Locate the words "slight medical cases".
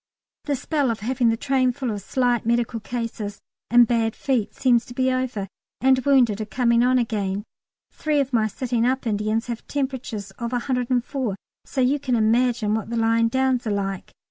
2.01-3.39